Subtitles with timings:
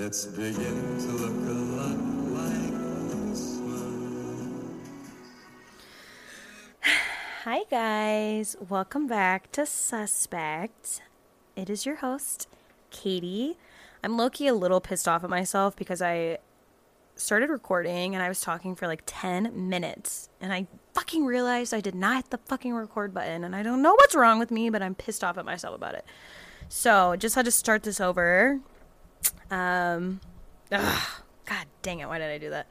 [0.00, 1.98] It's beginning to look a lot
[2.30, 2.70] like
[3.10, 3.58] Christmas.
[7.42, 8.54] Hi, guys.
[8.68, 11.02] Welcome back to Suspect.
[11.56, 12.46] It is your host,
[12.90, 13.58] Katie.
[14.04, 16.38] I'm Loki a little pissed off at myself because I
[17.16, 21.80] started recording and I was talking for like 10 minutes and I fucking realized I
[21.80, 24.70] did not hit the fucking record button and I don't know what's wrong with me,
[24.70, 26.04] but I'm pissed off at myself about it.
[26.68, 28.60] So, just had to start this over.
[29.50, 30.20] Um,
[30.70, 31.02] ugh,
[31.46, 32.66] God dang it, why did I do that?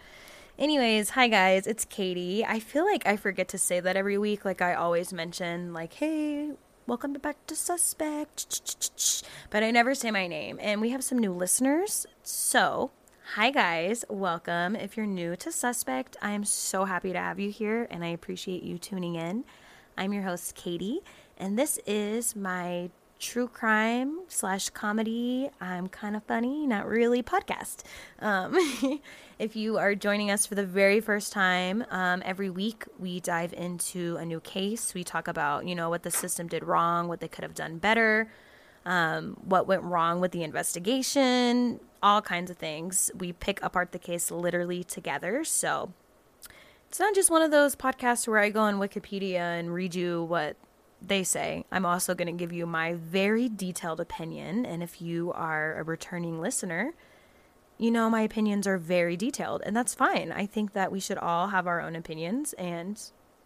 [0.60, 2.44] Anyways, hi guys, it's Katie.
[2.44, 5.94] I feel like I forget to say that every week, like I always mention, like,
[5.94, 6.52] hey,
[6.88, 9.24] welcome back to Suspect.
[9.50, 10.58] But I never say my name.
[10.62, 12.08] And we have some new listeners.
[12.24, 12.92] So,
[13.36, 14.76] hi guys, welcome.
[14.76, 18.08] If you're new to Suspect, I am so happy to have you here and I
[18.08, 19.44] appreciate you tuning in.
[19.98, 21.02] I'm your host, Katie,
[21.38, 25.50] and this is my true crime slash comedy.
[25.60, 27.84] I'm kind of funny, not really podcast.
[28.20, 28.58] Um,
[29.40, 33.54] if you are joining us for the very first time, um, every week we dive
[33.54, 34.94] into a new case.
[34.94, 37.78] We talk about, you know, what the system did wrong, what they could have done
[37.78, 38.30] better,
[38.86, 43.12] um, what went wrong with the investigation, all kinds of things.
[43.18, 45.44] We pick apart the case literally together.
[45.44, 45.92] So
[46.88, 50.24] it's not just one of those podcasts where I go on Wikipedia and read you
[50.24, 50.56] what
[51.02, 51.66] they say.
[51.72, 54.66] I'm also going to give you my very detailed opinion.
[54.66, 56.94] And if you are a returning listener,
[57.78, 60.32] you know my opinions are very detailed, and that's fine.
[60.32, 63.00] I think that we should all have our own opinions, and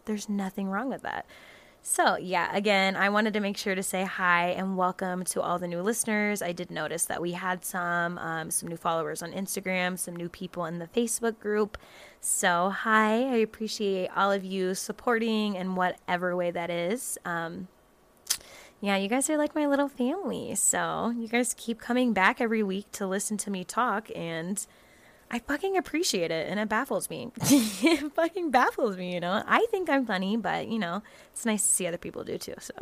[0.06, 1.26] there's nothing wrong with that.
[1.84, 5.58] So, yeah, again, I wanted to make sure to say hi and welcome to all
[5.58, 6.42] the new listeners.
[6.42, 10.30] I did notice that we had some um, some new followers on Instagram, some new
[10.30, 11.78] people in the Facebook group.
[12.24, 17.18] So, hi, I appreciate all of you supporting in whatever way that is.
[17.26, 17.68] Um,
[18.80, 20.54] yeah, you guys are like my little family.
[20.54, 24.64] So, you guys keep coming back every week to listen to me talk, and
[25.32, 26.48] I fucking appreciate it.
[26.48, 27.32] And it baffles me.
[27.42, 29.42] it fucking baffles me, you know?
[29.48, 31.02] I think I'm funny, but, you know,
[31.34, 32.54] it's nice to see other people do too.
[32.60, 32.74] So,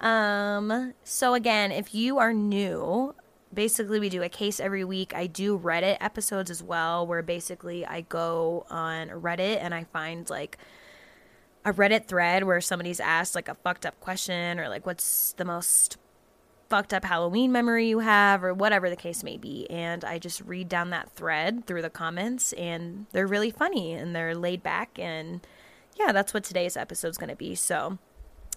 [0.06, 3.16] um, so again, if you are new,
[3.54, 5.14] basically we do a case every week.
[5.14, 10.28] I do Reddit episodes as well, where basically I go on Reddit and I find
[10.28, 10.58] like
[11.64, 15.44] a Reddit thread where somebody's asked like a fucked up question or like what's the
[15.44, 15.96] most
[16.68, 19.66] fucked up Halloween memory you have or whatever the case may be.
[19.70, 24.14] And I just read down that thread through the comments and they're really funny and
[24.14, 25.46] they're laid back and
[25.96, 27.54] yeah, that's what today's episode is going to be.
[27.54, 27.98] So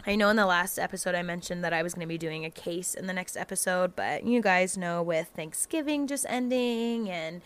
[0.05, 2.45] I know in the last episode I mentioned that I was going to be doing
[2.45, 7.41] a case in the next episode, but you guys know with Thanksgiving just ending and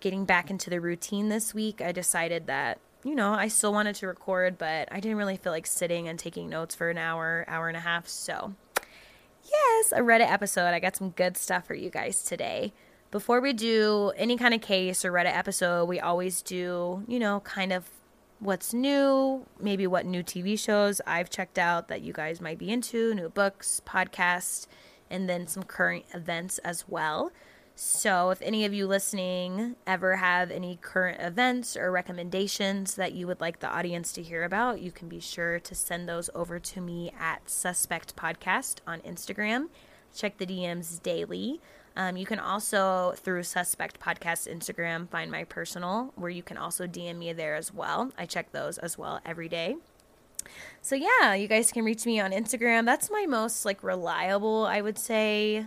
[0.00, 3.96] getting back into the routine this week, I decided that, you know, I still wanted
[3.96, 7.44] to record, but I didn't really feel like sitting and taking notes for an hour,
[7.48, 8.06] hour and a half.
[8.06, 8.54] So,
[9.50, 10.68] yes, a Reddit episode.
[10.68, 12.72] I got some good stuff for you guys today.
[13.10, 17.40] Before we do any kind of case or Reddit episode, we always do, you know,
[17.40, 17.88] kind of
[18.44, 22.70] what's new, maybe what new TV shows I've checked out that you guys might be
[22.70, 24.66] into, new books, podcasts,
[25.10, 27.32] and then some current events as well.
[27.76, 33.26] So, if any of you listening ever have any current events or recommendations that you
[33.26, 36.60] would like the audience to hear about, you can be sure to send those over
[36.60, 39.70] to me at Suspect Podcast on Instagram.
[40.14, 41.60] Check the DMs daily.
[41.96, 46.86] Um, you can also, through Suspect Podcast Instagram, find my personal, where you can also
[46.86, 48.10] DM me there as well.
[48.18, 49.76] I check those as well every day.
[50.82, 52.84] So, yeah, you guys can reach me on Instagram.
[52.84, 55.66] That's my most, like, reliable, I would say,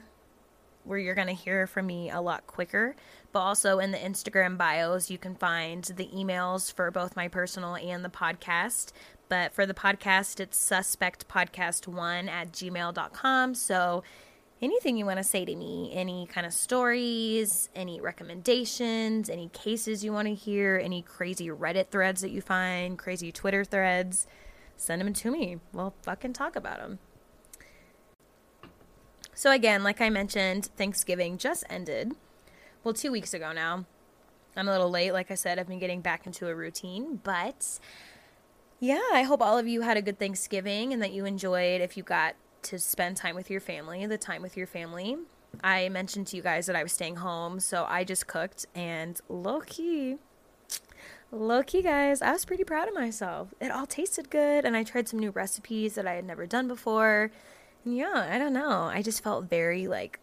[0.84, 2.96] where you're going to hear from me a lot quicker.
[3.32, 7.76] But also in the Instagram bios, you can find the emails for both my personal
[7.76, 8.92] and the podcast.
[9.30, 13.56] But for the podcast, it's suspectpodcast1 at gmail.com.
[13.56, 14.04] So
[14.62, 20.04] anything you want to say to me, any kind of stories, any recommendations, any cases
[20.04, 24.28] you want to hear, any crazy Reddit threads that you find, crazy Twitter threads,
[24.76, 25.60] send them to me.
[25.74, 27.00] We'll fucking talk about them.
[29.34, 32.14] So, again, like I mentioned, Thanksgiving just ended.
[32.84, 33.86] Well, two weeks ago now.
[34.56, 35.12] I'm a little late.
[35.12, 37.80] Like I said, I've been getting back into a routine, but
[38.80, 41.96] yeah, I hope all of you had a good Thanksgiving and that you enjoyed if
[41.96, 42.36] you got
[42.68, 45.18] to spend time with your family, the time with your family.
[45.64, 49.20] I mentioned to you guys that I was staying home, so I just cooked and
[49.30, 50.18] low key,
[51.32, 53.54] low key, guys, I was pretty proud of myself.
[53.60, 56.68] It all tasted good, and I tried some new recipes that I had never done
[56.68, 57.32] before.
[57.86, 58.84] And yeah, I don't know.
[58.84, 60.20] I just felt very like,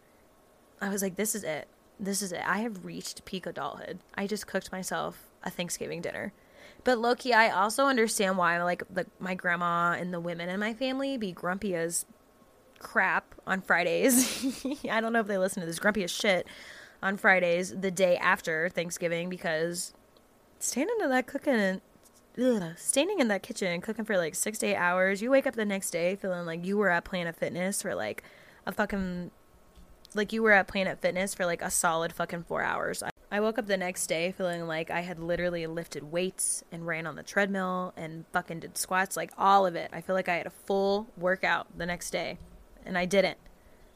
[0.80, 1.68] I was like, this is it.
[1.98, 2.42] This is it.
[2.46, 4.00] I have reached peak adulthood.
[4.14, 6.32] I just cooked myself a Thanksgiving dinner.
[6.82, 10.74] But Loki, I also understand why like the, my grandma and the women in my
[10.74, 12.04] family be grumpy as
[12.84, 14.64] crap on Fridays.
[14.90, 16.46] I don't know if they listen to this grumpy as shit.
[17.02, 19.92] on Fridays, the day after Thanksgiving, because
[20.60, 21.80] standing in that cooking and
[22.40, 25.46] ugh, standing in that kitchen and cooking for like six to eight hours, you wake
[25.46, 28.22] up the next day feeling like you were at Planet Fitness for like
[28.66, 29.30] a fucking
[30.14, 33.02] like you were at Planet Fitness for like a solid fucking four hours.
[33.32, 37.04] I woke up the next day feeling like I had literally lifted weights and ran
[37.04, 39.90] on the treadmill and fucking did squats, like all of it.
[39.92, 42.38] I feel like I had a full workout the next day,
[42.84, 43.38] and I didn't.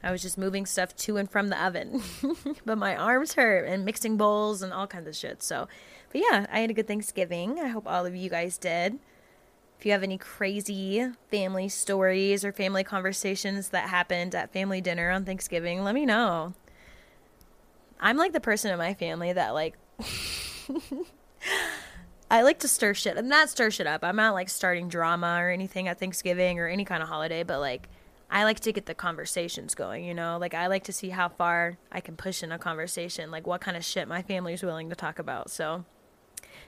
[0.02, 2.02] I was just moving stuff to and from the oven,
[2.64, 5.42] but my arms hurt and mixing bowls and all kinds of shit.
[5.42, 5.66] So,
[6.12, 7.58] but yeah, I had a good Thanksgiving.
[7.58, 8.98] I hope all of you guys did.
[9.78, 15.10] If you have any crazy family stories or family conversations that happened at family dinner
[15.10, 16.54] on Thanksgiving, let me know.
[18.00, 19.76] I'm like the person in my family that like
[22.30, 24.04] I like to stir shit and not stir shit up.
[24.04, 27.60] I'm not like starting drama or anything at Thanksgiving or any kind of holiday, but
[27.60, 27.88] like
[28.30, 30.38] I like to get the conversations going, you know?
[30.38, 33.60] Like I like to see how far I can push in a conversation, like what
[33.60, 35.50] kind of shit my family's willing to talk about.
[35.50, 35.84] So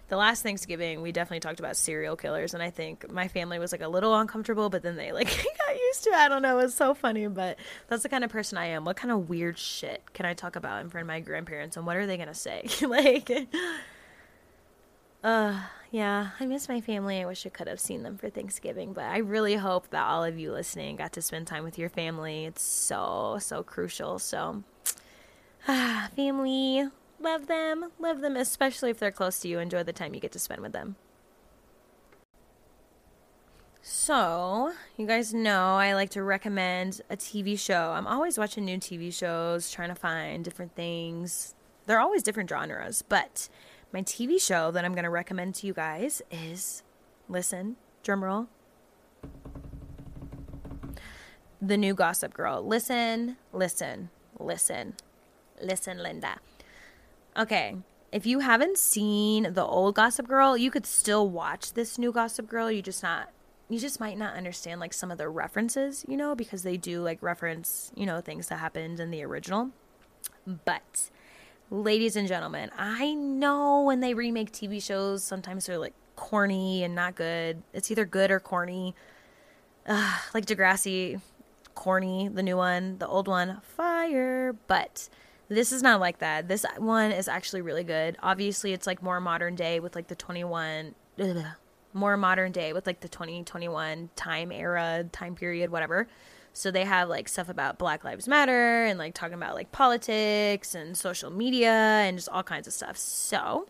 [0.09, 3.73] the last Thanksgiving, we definitely talked about serial killers, and I think my family was
[3.73, 6.17] like a little uncomfortable, but then they like got used to it.
[6.17, 6.59] I don't know.
[6.59, 7.59] It was so funny, but
[7.89, 8.85] that's the kind of person I am.
[8.85, 11.87] What kind of weird shit can I talk about in front of my grandparents, and
[11.87, 12.67] what are they gonna say?
[12.83, 13.31] like,
[15.23, 17.21] uh, yeah, I miss my family.
[17.21, 20.25] I wish I could have seen them for Thanksgiving, but I really hope that all
[20.25, 22.45] of you listening got to spend time with your family.
[22.45, 24.19] It's so so crucial.
[24.19, 24.63] So,
[25.69, 26.91] ah, family
[27.21, 27.91] Love them.
[27.99, 29.59] Love them, especially if they're close to you.
[29.59, 30.97] Enjoy the time you get to spend with them.
[33.83, 37.93] So, you guys know I like to recommend a TV show.
[37.93, 41.55] I'm always watching new TV shows, trying to find different things.
[41.87, 43.49] They're always different genres, but
[43.93, 46.83] my TV show that I'm going to recommend to you guys is
[47.29, 48.47] listen, drumroll.
[51.61, 52.63] The new Gossip Girl.
[52.63, 54.95] Listen, listen, listen.
[55.61, 56.37] Listen, Linda.
[57.37, 57.77] Okay,
[58.13, 62.49] if you haven't seen the old Gossip Girl, you could still watch this new Gossip
[62.49, 62.71] Girl.
[62.71, 63.31] You just not
[63.69, 67.03] you just might not understand like some of the references, you know, because they do
[67.03, 69.71] like reference, you know, things that happened in the original.
[70.65, 71.11] But
[71.71, 76.95] ladies and gentlemen, I know when they remake TV shows, sometimes they're like corny and
[76.95, 77.63] not good.
[77.73, 78.95] It's either good or corny.
[79.87, 81.21] Uh, like Degrassi,
[81.75, 84.55] corny, the new one, the old one, fire.
[84.67, 85.09] But
[85.49, 86.49] this is not like that.
[86.49, 88.17] This one is actually really good.
[88.23, 91.45] Obviously, it's like more modern day with like the 21 ugh,
[91.93, 96.07] more modern day with like the 2021 time era, time period, whatever.
[96.52, 100.75] So they have like stuff about Black Lives Matter and like talking about like politics
[100.75, 102.97] and social media and just all kinds of stuff.
[102.97, 103.69] So,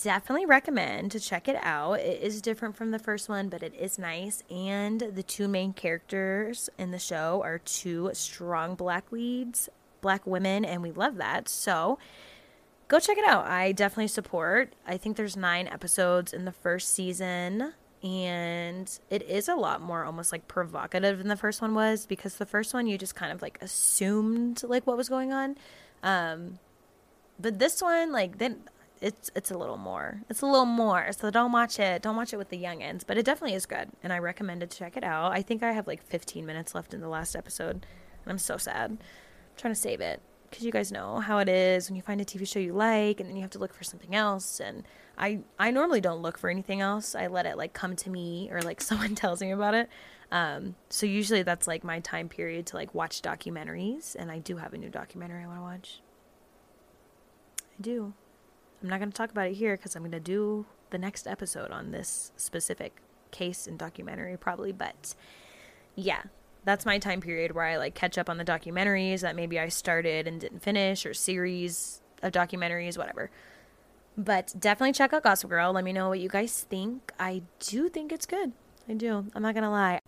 [0.00, 2.00] definitely recommend to check it out.
[2.00, 4.42] It is different from the first one, but it is nice.
[4.50, 9.68] And the two main characters in the show are two strong black leads
[10.02, 11.48] black women, and we love that.
[11.48, 11.98] So
[12.88, 13.46] go check it out.
[13.46, 14.74] I definitely support.
[14.86, 17.72] I think there's nine episodes in the first season,
[18.02, 22.36] and it is a lot more almost like provocative than the first one was because
[22.36, 25.56] the first one you just kind of like assumed like what was going on.
[26.02, 26.58] Um,
[27.38, 28.60] but this one, like, then
[29.00, 30.22] it's it's a little more.
[30.28, 31.10] It's a little more.
[31.12, 32.02] So don't watch it.
[32.02, 33.04] Don't watch it with the young youngins.
[33.06, 35.32] But it definitely is good, and I recommend to check it out.
[35.32, 37.86] I think I have like 15 minutes left in the last episode,
[38.24, 38.98] and I'm so sad
[39.56, 40.20] trying to save it
[40.52, 43.20] because you guys know how it is when you find a TV show you like
[43.20, 44.84] and then you have to look for something else and
[45.16, 47.14] I I normally don't look for anything else.
[47.14, 49.88] I let it like come to me or like someone tells me about it.
[50.30, 54.58] Um, so usually that's like my time period to like watch documentaries and I do
[54.58, 56.00] have a new documentary I want to watch.
[57.78, 58.12] I do.
[58.82, 61.26] I'm not going to talk about it here cuz I'm going to do the next
[61.26, 65.14] episode on this specific case and documentary probably, but
[65.94, 66.24] yeah,
[66.64, 69.68] that's my time period where I like catch up on the documentaries that maybe I
[69.68, 73.30] started and didn't finish or series of documentaries, whatever.
[74.16, 75.72] But definitely check out Gossip Girl.
[75.72, 77.12] Let me know what you guys think.
[77.18, 78.52] I do think it's good.
[78.88, 79.26] I do.
[79.34, 80.00] I'm not going to lie.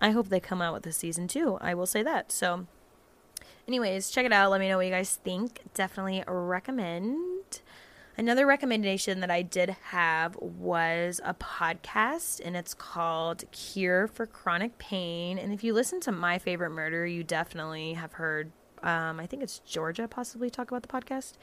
[0.00, 1.58] I hope they come out with a season two.
[1.60, 2.32] I will say that.
[2.32, 2.66] So,
[3.66, 4.50] anyways, check it out.
[4.50, 5.60] Let me know what you guys think.
[5.74, 7.60] Definitely recommend.
[8.16, 14.76] Another recommendation that I did have was a podcast, and it's called Cure for Chronic
[14.78, 15.38] Pain.
[15.38, 18.52] And if you listen to My Favorite Murder, you definitely have heard,
[18.82, 21.34] um, I think it's Georgia possibly talk about the podcast.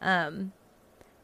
[0.00, 0.52] Um,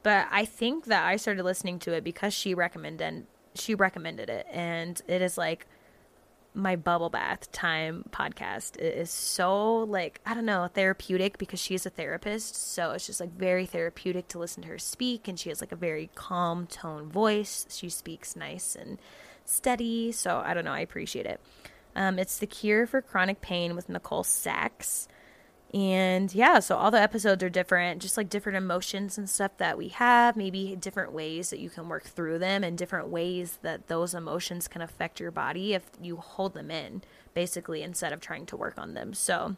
[0.03, 4.47] but I think that I started listening to it because she recommended she recommended it,
[4.51, 5.67] and it is like
[6.55, 8.77] my bubble bath time podcast.
[8.79, 12.57] Is so like i don't know therapeutic because she's a therapist.
[12.57, 15.73] So it's just like very therapeutic to listen to her speak and she has like
[15.73, 17.67] a very calm tone voice.
[17.71, 18.99] She speaks nice and
[19.45, 20.13] steady.
[20.13, 21.41] So i don't know i appreciate it.
[21.95, 25.09] Um, it's the cure for chronic pain with nicole sachs
[25.75, 29.79] And yeah, so all the episodes are different, just like different emotions and stuff that
[29.79, 33.89] we have, maybe different ways that you can work through them and different ways that
[33.89, 37.03] those emotions can affect your body if you hold them in,
[37.33, 39.15] basically, instead of trying to work on them.
[39.15, 39.57] So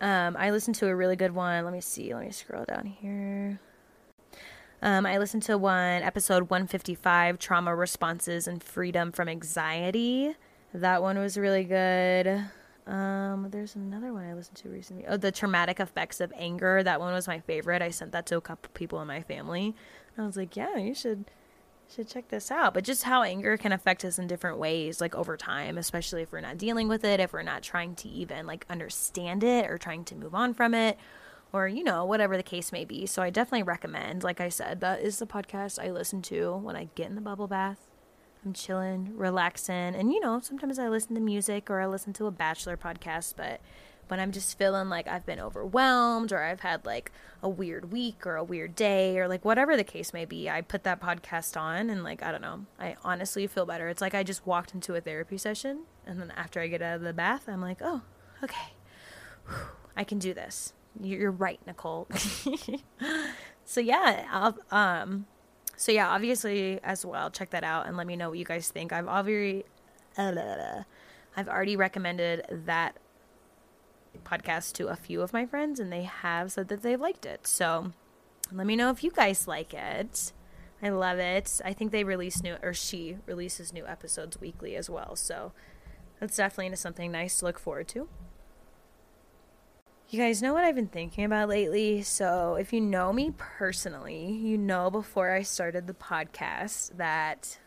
[0.00, 1.64] um, I listened to a really good one.
[1.64, 2.14] Let me see.
[2.14, 3.58] Let me scroll down here.
[4.82, 10.36] Um, I listened to one episode 155 Trauma Responses and Freedom from Anxiety.
[10.72, 12.44] That one was really good.
[12.86, 15.04] Um, there's another one I listened to recently.
[15.06, 16.82] Oh, the traumatic effects of anger.
[16.82, 17.82] That one was my favorite.
[17.82, 19.74] I sent that to a couple people in my family.
[20.18, 21.26] I was like, yeah, you should
[21.94, 22.72] should check this out.
[22.72, 26.30] But just how anger can affect us in different ways, like over time, especially if
[26.32, 29.76] we're not dealing with it, if we're not trying to even like understand it or
[29.76, 30.98] trying to move on from it,
[31.52, 33.06] or you know, whatever the case may be.
[33.06, 36.76] So I definitely recommend, like I said, that is the podcast I listen to when
[36.76, 37.89] I get in the bubble bath.
[38.44, 42.26] I'm chilling, relaxing, and you know, sometimes I listen to music or I listen to
[42.26, 43.60] a bachelor podcast, but
[44.08, 48.26] when I'm just feeling like I've been overwhelmed or I've had like a weird week
[48.26, 51.56] or a weird day or like whatever the case may be, I put that podcast
[51.56, 53.88] on and like I don't know, I honestly feel better.
[53.88, 56.96] It's like I just walked into a therapy session and then after I get out
[56.96, 58.02] of the bath, I'm like, "Oh,
[58.42, 58.72] okay.
[59.96, 62.08] I can do this." You're right, Nicole.
[63.64, 65.26] so yeah, I'll, um
[65.80, 68.68] so yeah, obviously as well, check that out and let me know what you guys
[68.68, 68.92] think.
[68.92, 69.64] I've already,
[70.18, 72.96] I've already recommended that
[74.22, 77.46] podcast to a few of my friends, and they have said that they've liked it.
[77.46, 77.94] So
[78.52, 80.32] let me know if you guys like it.
[80.82, 81.62] I love it.
[81.64, 85.16] I think they release new, or she releases new episodes weekly as well.
[85.16, 85.52] So
[86.18, 88.06] that's definitely something nice to look forward to.
[90.10, 92.02] You guys know what I've been thinking about lately?
[92.02, 97.60] So, if you know me personally, you know before I started the podcast that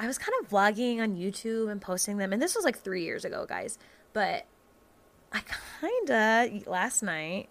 [0.00, 2.32] I was kind of vlogging on YouTube and posting them.
[2.32, 3.78] And this was like three years ago, guys.
[4.12, 4.46] But
[5.32, 7.48] I kind of, last night,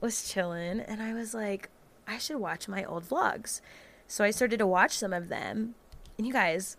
[0.00, 1.68] was chilling and I was like,
[2.08, 3.60] I should watch my old vlogs.
[4.08, 5.76] So, I started to watch some of them.
[6.18, 6.76] And you guys,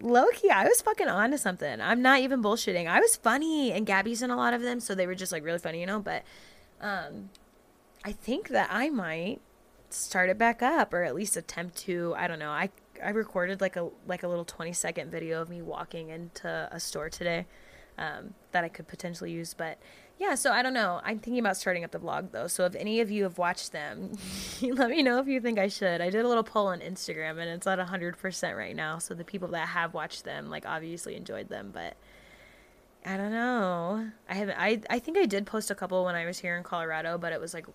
[0.00, 1.80] low key, I was fucking on to something.
[1.80, 2.86] I'm not even bullshitting.
[2.86, 5.44] I was funny, and Gabby's in a lot of them, so they were just like
[5.44, 6.00] really funny, you know.
[6.00, 6.24] But
[6.80, 7.30] um,
[8.04, 9.40] I think that I might
[9.90, 12.14] start it back up, or at least attempt to.
[12.16, 12.50] I don't know.
[12.50, 12.70] I
[13.02, 16.80] I recorded like a like a little 20 second video of me walking into a
[16.80, 17.46] store today
[17.98, 19.78] um, that I could potentially use, but
[20.18, 21.00] yeah, so I don't know.
[21.02, 22.46] I'm thinking about starting up the vlog though.
[22.46, 24.12] So if any of you have watched them,
[24.62, 26.00] let me know if you think I should.
[26.00, 28.98] I did a little poll on Instagram and it's at 100% right now.
[28.98, 31.96] So the people that have watched them like obviously enjoyed them, but
[33.04, 34.10] I don't know.
[34.28, 36.62] I haven't I I think I did post a couple when I was here in
[36.62, 37.66] Colorado, but it was like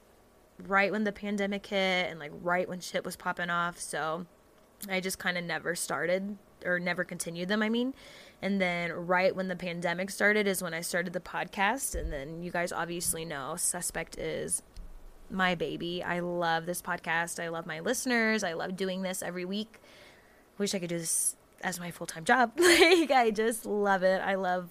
[0.68, 3.80] right when the pandemic hit and like right when shit was popping off.
[3.80, 4.26] So
[4.88, 7.94] I just kind of never started or never continued them, I mean.
[8.42, 11.96] And then right when the pandemic started is when I started the podcast.
[11.96, 14.62] And then you guys obviously know Suspect is
[15.30, 16.04] my baby.
[16.04, 17.44] I love this podcast.
[17.44, 18.44] I love my listeners.
[18.44, 19.80] I love doing this every week.
[20.58, 22.54] Wish I could do this as my full time job.
[22.58, 24.22] like, I just love it.
[24.22, 24.70] I love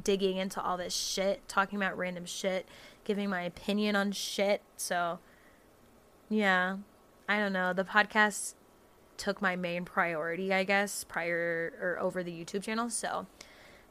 [0.00, 2.66] digging into all this shit, talking about random shit,
[3.04, 4.62] giving my opinion on shit.
[4.76, 5.18] So,
[6.28, 6.78] yeah,
[7.28, 7.72] I don't know.
[7.72, 8.54] The podcast
[9.16, 12.90] took my main priority, I guess, prior or over the YouTube channel.
[12.90, 13.26] So,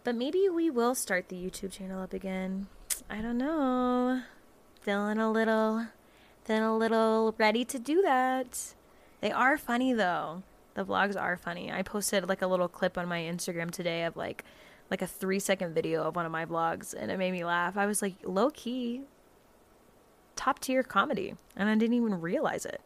[0.03, 2.67] but maybe we will start the YouTube channel up again.
[3.09, 4.21] I don't know.
[4.81, 5.87] Feeling a little,
[6.43, 8.73] feeling a little ready to do that.
[9.21, 10.43] They are funny though.
[10.75, 11.71] The vlogs are funny.
[11.71, 14.43] I posted like a little clip on my Instagram today of like,
[14.89, 17.77] like a three second video of one of my vlogs, and it made me laugh.
[17.77, 19.01] I was like, low key,
[20.35, 22.81] top tier comedy, and I didn't even realize it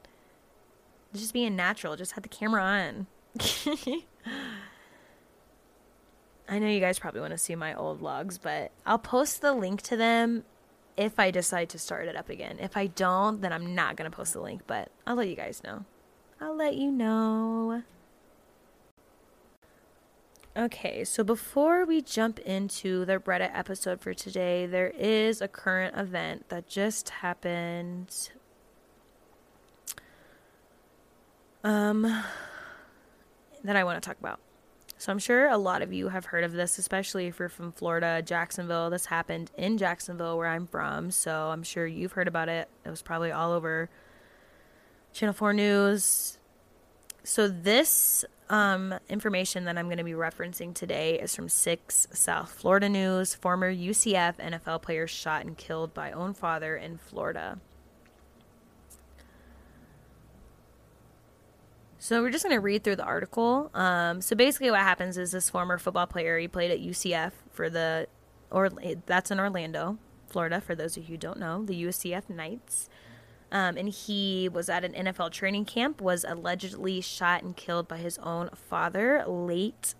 [1.14, 1.96] just being natural.
[1.96, 3.08] Just had the camera on.
[6.50, 9.54] I know you guys probably want to see my old vlogs, but I'll post the
[9.54, 10.46] link to them
[10.96, 12.58] if I decide to start it up again.
[12.60, 15.36] If I don't, then I'm not going to post the link, but I'll let you
[15.36, 15.86] guys know.
[16.40, 17.84] I'll let you know.
[20.56, 25.96] Okay, so before we jump into the Reddit episode for today, there is a current
[25.96, 28.32] event that just happened
[31.68, 32.24] um,
[33.64, 34.40] that I want to talk about.
[34.98, 37.72] So I'm sure a lot of you have heard of this, especially if you're from
[37.72, 38.90] Florida, Jacksonville.
[38.90, 41.12] This happened in Jacksonville, where I'm from.
[41.12, 42.70] So I'm sure you've heard about it.
[42.86, 43.90] It was probably all over
[45.14, 46.38] Channel 4 News.
[47.24, 52.50] So this um, information that I'm going to be referencing today is from 6 South
[52.50, 53.36] Florida News.
[53.36, 57.60] Former UCF NFL player shot and killed by own father in Florida.
[62.08, 63.70] So we're just going to read through the article.
[63.74, 67.70] Um, so basically, what happens is this former football player he played at UCF for
[67.70, 68.08] the
[68.50, 68.70] or
[69.06, 69.98] that's in Orlando,
[70.30, 70.62] Florida.
[70.62, 72.88] For those of you who don't know, the UCF Knights.
[73.52, 76.00] Um, and he was at an NFL training camp.
[76.00, 79.94] Was allegedly shot and killed by his own father late.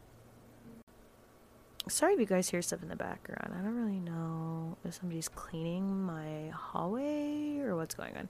[1.90, 3.54] Sorry if you guys hear stuff in the background.
[3.54, 8.30] I don't really know if somebody's cleaning my hallway or what's going on.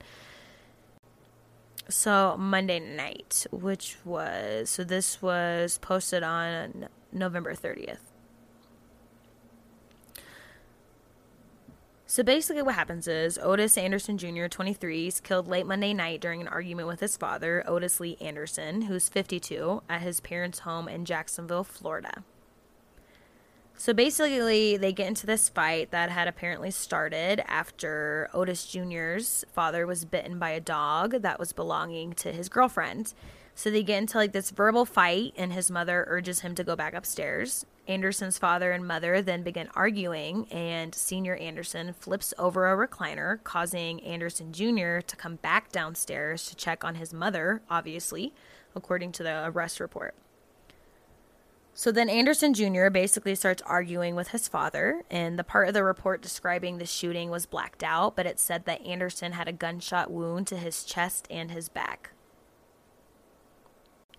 [1.89, 7.99] So Monday night, which was so this was posted on November 30th.
[12.09, 16.39] So basically, what happens is Otis Anderson Jr., 23, is killed late Monday night during
[16.39, 21.03] an argument with his father, Otis Lee Anderson, who's 52, at his parents' home in
[21.03, 22.23] Jacksonville, Florida.
[23.79, 29.85] So basically, they get into this fight that had apparently started after Otis Jr.'s father
[29.85, 33.13] was bitten by a dog that was belonging to his girlfriend.
[33.53, 36.75] So they get into like this verbal fight, and his mother urges him to go
[36.75, 37.67] back upstairs.
[37.87, 44.01] Anderson's father and mother then begin arguing, and Senior Anderson flips over a recliner, causing
[44.01, 45.01] Anderson Jr.
[45.01, 48.33] to come back downstairs to check on his mother, obviously,
[48.75, 50.15] according to the arrest report.
[51.77, 52.89] So then Anderson Jr.
[52.89, 57.29] basically starts arguing with his father, and the part of the report describing the shooting
[57.29, 61.27] was blacked out, but it said that Anderson had a gunshot wound to his chest
[61.29, 62.13] and his back.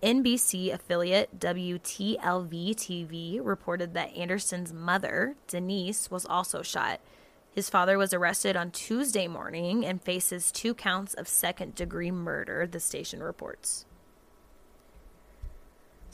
[0.01, 7.01] NBC affiliate WTLV TV reported that Anderson's mother, Denise, was also shot.
[7.51, 12.65] His father was arrested on Tuesday morning and faces two counts of second degree murder,
[12.65, 13.85] the station reports.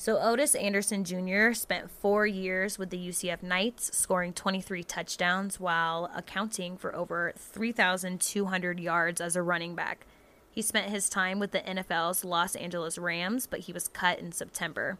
[0.05, 1.53] So Otis Anderson Jr.
[1.53, 8.79] spent four years with the UCF Knights, scoring 23 touchdowns while accounting for over 3,200
[8.79, 10.05] yards as a running back.
[10.51, 14.31] He spent his time with the NFL's Los Angeles Rams, but he was cut in
[14.31, 14.99] September.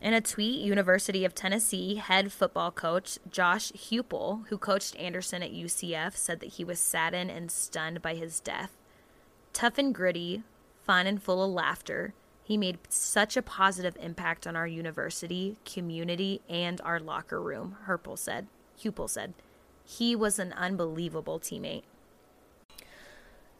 [0.00, 5.52] In a tweet, University of Tennessee head football coach Josh Heupel, who coached Anderson at
[5.52, 8.76] UCF, said that he was saddened and stunned by his death.
[9.52, 10.44] Tough and gritty,
[10.84, 12.14] fun and full of laughter,
[12.50, 18.18] he made such a positive impact on our university, community, and our locker room, Herpel
[18.18, 18.48] said.
[18.76, 19.34] Heupel said.
[19.84, 21.84] He was an unbelievable teammate.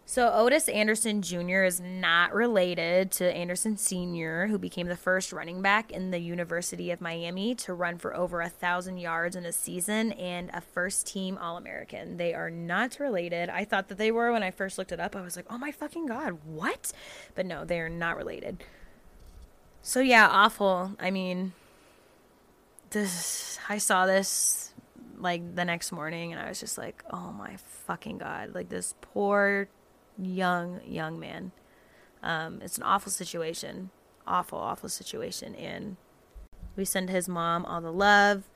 [0.05, 1.62] So Otis Anderson Jr.
[1.62, 6.90] is not related to Anderson Sr., who became the first running back in the University
[6.90, 11.07] of Miami to run for over a thousand yards in a season and a first
[11.07, 12.16] team All American.
[12.16, 13.50] They are not related.
[13.50, 15.14] I thought that they were when I first looked it up.
[15.14, 16.90] I was like, oh my fucking God, what?
[17.37, 18.64] But no, they are not related.
[19.82, 20.92] So yeah, awful.
[21.00, 21.52] I mean,
[22.90, 24.72] this I saw this
[25.18, 28.94] like the next morning and I was just like, "Oh my fucking god." Like this
[29.00, 29.68] poor
[30.18, 31.52] young young man.
[32.22, 33.90] Um, it's an awful situation,
[34.26, 35.96] awful awful situation, and
[36.76, 38.49] we send his mom all the love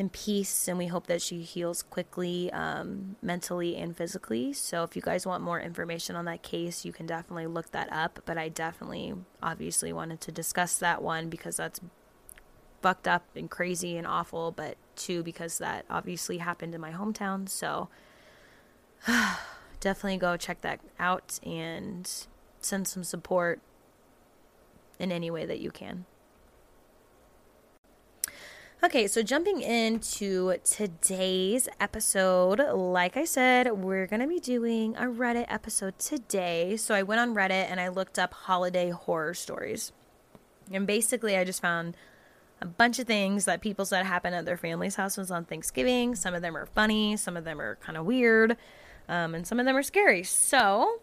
[0.00, 4.50] and peace, and we hope that she heals quickly, um, mentally and physically.
[4.54, 7.92] So, if you guys want more information on that case, you can definitely look that
[7.92, 8.20] up.
[8.24, 11.82] But I definitely, obviously, wanted to discuss that one because that's
[12.80, 17.46] fucked up and crazy and awful, but two, because that obviously happened in my hometown.
[17.46, 17.90] So,
[19.80, 22.10] definitely go check that out and
[22.58, 23.60] send some support
[24.98, 26.06] in any way that you can.
[28.82, 35.02] Okay, so jumping into today's episode, like I said, we're going to be doing a
[35.02, 36.78] Reddit episode today.
[36.78, 39.92] So I went on Reddit and I looked up holiday horror stories.
[40.72, 41.94] And basically, I just found
[42.62, 46.14] a bunch of things that people said happened at their family's houses on Thanksgiving.
[46.14, 48.56] Some of them are funny, some of them are kind of weird,
[49.10, 50.22] um, and some of them are scary.
[50.22, 51.00] So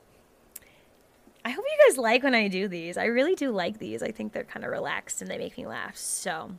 [1.45, 2.97] I hope you guys like when I do these.
[2.97, 4.01] I really do like these.
[4.01, 5.95] I think they're kind of relaxed and they make me laugh.
[5.95, 6.55] So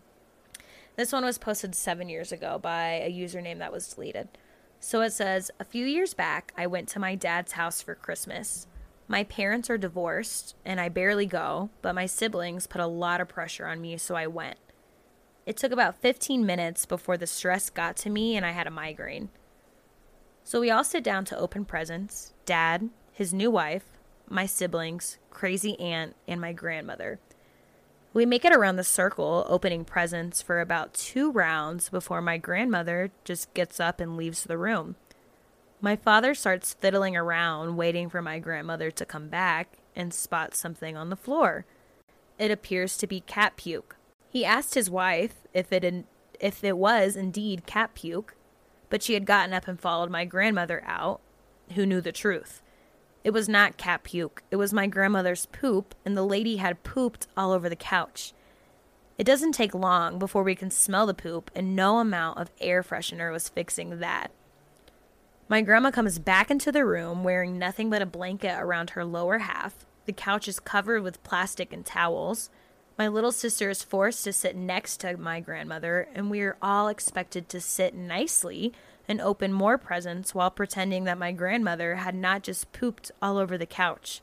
[0.98, 4.26] this one was posted seven years ago by a username that was deleted.
[4.80, 8.66] So it says A few years back, I went to my dad's house for Christmas.
[9.06, 13.28] My parents are divorced, and I barely go, but my siblings put a lot of
[13.28, 14.58] pressure on me, so I went.
[15.46, 18.70] It took about 15 minutes before the stress got to me and I had a
[18.72, 19.28] migraine.
[20.42, 23.84] So we all sit down to open presents dad, his new wife,
[24.28, 27.20] my siblings, crazy aunt, and my grandmother.
[28.18, 33.12] We make it around the circle, opening presents for about two rounds before my grandmother
[33.22, 34.96] just gets up and leaves the room.
[35.80, 40.96] My father starts fiddling around, waiting for my grandmother to come back, and spots something
[40.96, 41.64] on the floor.
[42.40, 43.94] It appears to be cat puke.
[44.28, 46.04] He asked his wife if it in,
[46.40, 48.34] if it was indeed cat puke,
[48.90, 51.20] but she had gotten up and followed my grandmother out,
[51.76, 52.62] who knew the truth.
[53.28, 54.42] It was not cat puke.
[54.50, 58.32] It was my grandmother's poop, and the lady had pooped all over the couch.
[59.18, 62.82] It doesn't take long before we can smell the poop, and no amount of air
[62.82, 64.30] freshener was fixing that.
[65.46, 69.40] My grandma comes back into the room wearing nothing but a blanket around her lower
[69.40, 69.84] half.
[70.06, 72.48] The couch is covered with plastic and towels.
[72.96, 76.88] My little sister is forced to sit next to my grandmother, and we are all
[76.88, 78.72] expected to sit nicely
[79.08, 83.56] and open more presents while pretending that my grandmother had not just pooped all over
[83.56, 84.20] the couch.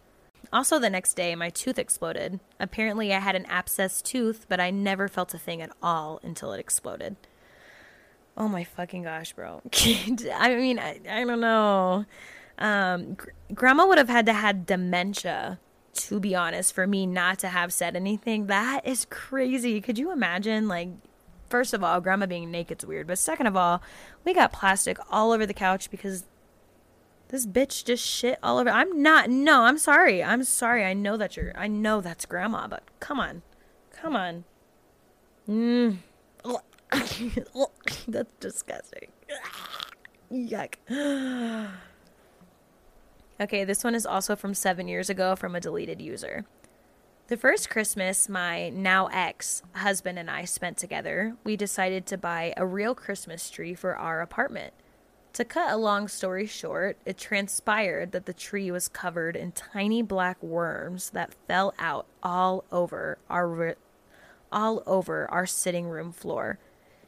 [0.54, 2.40] Also, the next day, my tooth exploded.
[2.60, 6.54] Apparently, I had an abscessed tooth, but I never felt a thing at all until
[6.54, 7.16] it exploded.
[8.38, 9.62] Oh my fucking gosh, bro.
[9.74, 12.06] I mean, I, I don't know.
[12.58, 15.60] Um, gr- grandma would have had to had dementia,
[15.94, 18.48] to be honest, for me not to have said anything.
[18.48, 19.82] That is crazy.
[19.82, 20.90] Could you imagine, like,
[21.50, 23.82] first of all, grandma being naked's weird, but second of all,
[24.24, 26.26] we got plastic all over the couch because
[27.30, 28.70] this bitch just shit all over.
[28.70, 29.30] I'm not.
[29.30, 30.24] No, I'm sorry.
[30.24, 30.86] I'm sorry.
[30.86, 31.52] I know that you're.
[31.56, 33.42] I know that's grandma, but come on,
[33.92, 34.44] come on.
[35.50, 35.98] Mm.
[38.08, 39.10] that's disgusting.
[40.32, 40.76] Yuck.
[43.42, 46.46] okay, this one is also from seven years ago from a deleted user.
[47.28, 52.54] The first Christmas my now ex husband and I spent together, we decided to buy
[52.56, 54.74] a real Christmas tree for our apartment.
[55.34, 60.04] To cut a long story short, it transpired that the tree was covered in tiny
[60.04, 63.76] black worms that fell out all over our
[64.52, 66.60] all over our sitting room floor.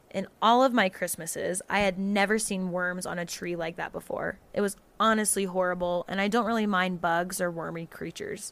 [0.09, 3.91] In all of my Christmases, I had never seen worms on a tree like that
[3.91, 4.39] before.
[4.51, 8.51] It was honestly horrible, and I don't really mind bugs or wormy creatures.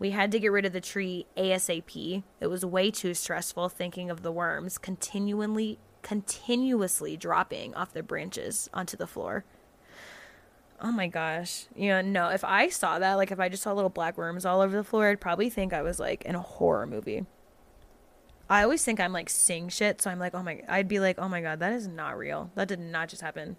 [0.00, 2.24] We had to get rid of the tree ASAP.
[2.40, 8.70] It was way too stressful thinking of the worms continually continuously dropping off the branches
[8.72, 9.44] onto the floor.
[10.80, 11.66] Oh my gosh.
[11.76, 14.62] Yeah, no, if I saw that, like if I just saw little black worms all
[14.62, 17.26] over the floor, I'd probably think I was like in a horror movie.
[18.48, 21.18] I always think I'm like seeing shit, so I'm like, oh my, I'd be like,
[21.18, 22.50] oh my god, that is not real.
[22.54, 23.56] That did not just happen.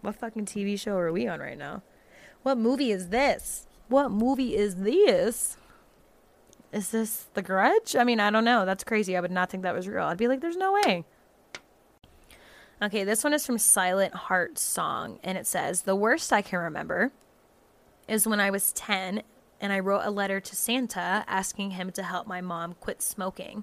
[0.00, 1.84] What fucking TV show are we on right now?
[2.42, 3.68] What movie is this?
[3.92, 5.58] What movie is this?
[6.72, 7.94] Is this The Grudge?
[7.94, 8.64] I mean, I don't know.
[8.64, 9.18] That's crazy.
[9.18, 10.04] I would not think that was real.
[10.04, 11.04] I'd be like, there's no way.
[12.80, 16.58] Okay, this one is from Silent Heart Song, and it says, The worst I can
[16.58, 17.12] remember
[18.08, 19.24] is when I was 10
[19.60, 23.62] and I wrote a letter to Santa asking him to help my mom quit smoking.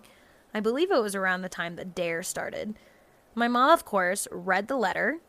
[0.53, 2.75] I believe it was around the time that DARE started.
[3.33, 5.21] My mom, of course, read the letter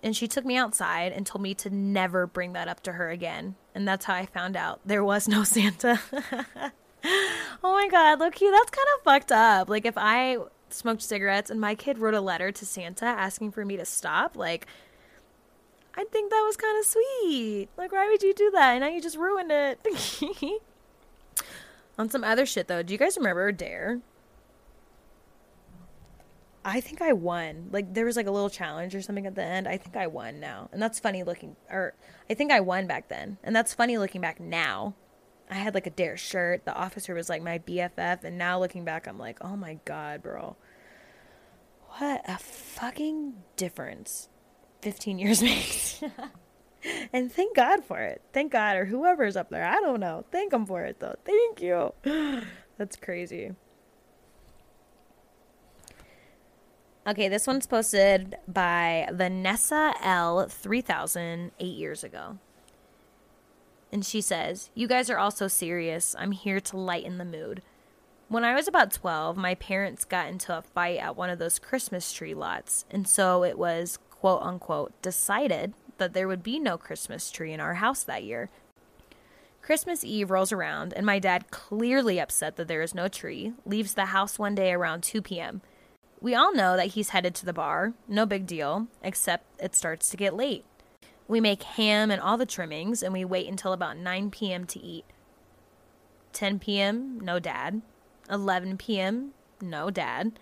[0.00, 3.10] and she took me outside and told me to never bring that up to her
[3.10, 3.56] again.
[3.74, 6.00] And that's how I found out there was no Santa.
[7.62, 9.68] oh my god, Loki, that's kind of fucked up.
[9.68, 10.38] Like if I
[10.70, 14.36] smoked cigarettes and my kid wrote a letter to Santa asking for me to stop,
[14.36, 14.66] like
[15.96, 17.68] I think that was kind of sweet.
[17.76, 18.70] Like why would you do that?
[18.72, 19.80] And now you just ruined it.
[21.98, 24.00] On some other shit though, do you guys remember Dare?
[26.64, 27.68] I think I won.
[27.70, 29.68] Like there was like a little challenge or something at the end.
[29.68, 30.70] I think I won now.
[30.72, 31.94] And that's funny looking or
[32.30, 33.38] I think I won back then.
[33.42, 34.94] And that's funny looking back now.
[35.50, 36.64] I had like a dare shirt.
[36.64, 40.22] The officer was like my BFF and now looking back I'm like, "Oh my god,
[40.22, 40.56] bro."
[41.98, 44.28] What a fucking difference
[44.82, 46.02] 15 years makes.
[47.12, 48.22] and thank God for it.
[48.32, 49.64] Thank God or whoever's up there.
[49.64, 50.24] I don't know.
[50.32, 51.16] Thank them for it though.
[51.24, 51.92] Thank you.
[52.78, 53.52] That's crazy.
[57.06, 60.48] Okay, this one's posted by Vanessa L.
[60.48, 62.38] 3000 eight years ago.
[63.92, 66.16] And she says, You guys are all so serious.
[66.18, 67.60] I'm here to lighten the mood.
[68.28, 71.58] When I was about 12, my parents got into a fight at one of those
[71.58, 72.86] Christmas tree lots.
[72.90, 77.60] And so it was, quote unquote, decided that there would be no Christmas tree in
[77.60, 78.48] our house that year.
[79.60, 83.92] Christmas Eve rolls around, and my dad, clearly upset that there is no tree, leaves
[83.92, 85.60] the house one day around 2 p.m.
[86.24, 90.08] We all know that he's headed to the bar, no big deal, except it starts
[90.08, 90.64] to get late.
[91.28, 94.64] We make ham and all the trimmings, and we wait until about 9 p.m.
[94.68, 95.04] to eat.
[96.32, 97.82] 10 p.m., no dad.
[98.30, 100.38] 11 p.m., no dad.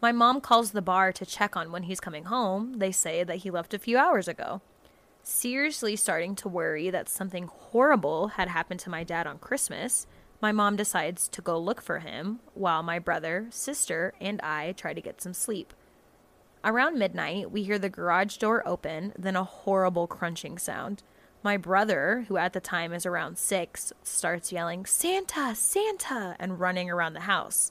[0.00, 2.74] My mom calls the bar to check on when he's coming home.
[2.74, 4.60] They say that he left a few hours ago.
[5.24, 10.06] Seriously starting to worry that something horrible had happened to my dad on Christmas,
[10.40, 14.94] my mom decides to go look for him while my brother, sister, and I try
[14.94, 15.72] to get some sleep.
[16.64, 21.02] Around midnight, we hear the garage door open, then a horrible crunching sound.
[21.42, 26.90] My brother, who at the time is around six, starts yelling, Santa, Santa, and running
[26.90, 27.70] around the house.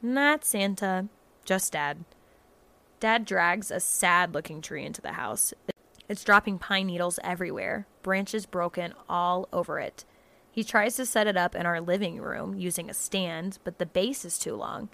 [0.00, 1.08] Not Santa,
[1.44, 2.04] just Dad.
[3.00, 5.52] Dad drags a sad looking tree into the house.
[6.08, 10.04] It's dropping pine needles everywhere, branches broken all over it.
[10.52, 13.86] He tries to set it up in our living room using a stand, but the
[13.86, 14.90] base is too long.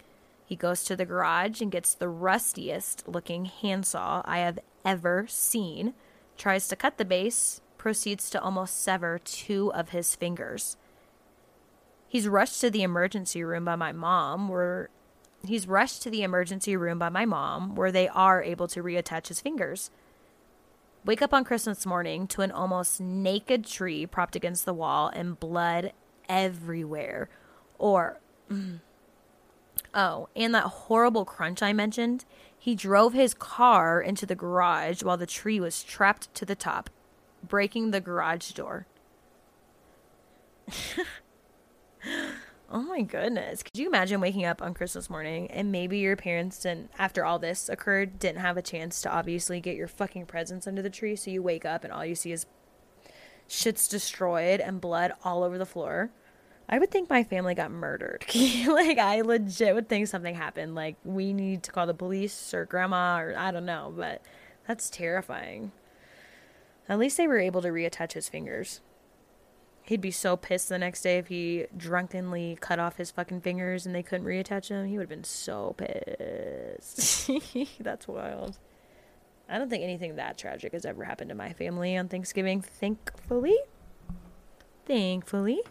[0.46, 5.94] He goes to the garage and gets the rustiest looking handsaw I have ever seen,
[6.38, 10.76] tries to cut the base, proceeds to almost sever two of his fingers.
[12.06, 14.88] He's rushed to the emergency room by my mom, where
[15.44, 19.26] he's rushed to the emergency room by my mom, where they are able to reattach
[19.26, 19.90] his fingers.
[21.04, 25.38] Wake up on Christmas morning to an almost naked tree propped against the wall and
[25.38, 25.92] blood
[26.28, 27.28] everywhere.
[27.78, 28.20] Or,
[29.94, 32.24] oh, and that horrible crunch I mentioned.
[32.58, 36.90] He drove his car into the garage while the tree was trapped to the top,
[37.46, 38.86] breaking the garage door.
[42.70, 43.62] Oh my goodness.
[43.62, 47.38] Could you imagine waking up on Christmas morning and maybe your parents didn't, after all
[47.38, 51.16] this occurred, didn't have a chance to obviously get your fucking presents under the tree?
[51.16, 52.44] So you wake up and all you see is
[53.46, 56.10] shit's destroyed and blood all over the floor.
[56.68, 58.26] I would think my family got murdered.
[58.34, 60.74] like, I legit would think something happened.
[60.74, 64.20] Like, we need to call the police or grandma or I don't know, but
[64.66, 65.72] that's terrifying.
[66.86, 68.82] At least they were able to reattach his fingers.
[69.88, 73.86] He'd be so pissed the next day if he drunkenly cut off his fucking fingers
[73.86, 74.86] and they couldn't reattach them.
[74.86, 77.30] He would have been so pissed.
[77.80, 78.58] That's wild.
[79.48, 83.56] I don't think anything that tragic has ever happened to my family on Thanksgiving, thankfully.
[84.84, 85.62] Thankfully.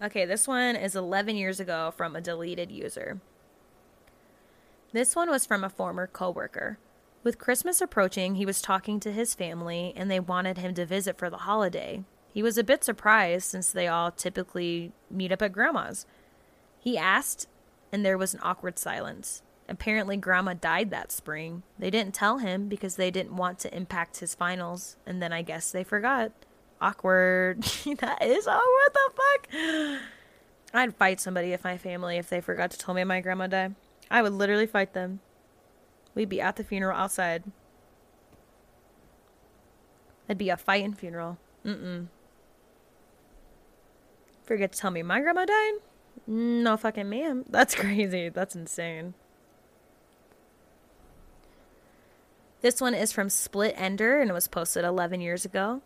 [0.00, 3.20] Okay, this one is 11 years ago from a deleted user.
[4.92, 6.78] This one was from a former coworker.
[7.24, 11.18] With Christmas approaching, he was talking to his family and they wanted him to visit
[11.18, 12.04] for the holiday.
[12.38, 16.06] He was a bit surprised since they all typically meet up at grandma's.
[16.78, 17.48] He asked,
[17.90, 19.42] and there was an awkward silence.
[19.68, 21.64] Apparently, grandma died that spring.
[21.80, 25.42] They didn't tell him because they didn't want to impact his finals, and then I
[25.42, 26.30] guess they forgot.
[26.80, 27.62] Awkward.
[27.98, 28.62] that is awkward.
[28.68, 30.00] What the fuck?
[30.74, 33.74] I'd fight somebody if my family if they forgot to tell me my grandma died.
[34.12, 35.18] I would literally fight them.
[36.14, 37.42] We'd be at the funeral outside.
[40.28, 41.36] It'd be a fighting funeral.
[41.66, 42.06] Mm-mm.
[44.48, 45.74] Forget to tell me my grandma died?
[46.26, 47.44] No fucking ma'am.
[47.50, 48.30] That's crazy.
[48.30, 49.12] That's insane.
[52.62, 55.82] This one is from Split Ender and it was posted 11 years ago.